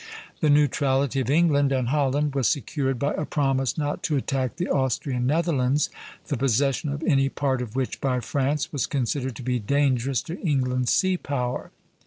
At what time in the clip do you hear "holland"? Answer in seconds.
1.89-2.33